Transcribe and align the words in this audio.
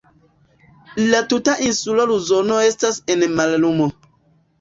La 1.11 1.19
tuta 1.33 1.53
insulo 1.65 2.05
Luzono 2.13 2.57
estas 2.71 2.99
en 3.17 3.23
la 3.25 3.29
mallumo. 3.35 3.91